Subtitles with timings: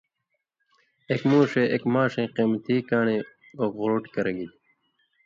[1.09, 3.17] اېک مُوݜے اېک ماݜئیں قیمتی کان٘ڑئ
[3.61, 4.53] اوک غُرُٹ کرہ گِلیۡ۔